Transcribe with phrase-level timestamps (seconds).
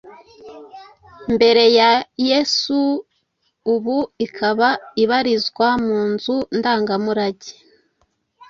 [1.33, 1.91] mbere ya
[2.29, 4.69] Yesuubu ikaba
[5.03, 7.51] ibarizwa mu nzu ndangamurage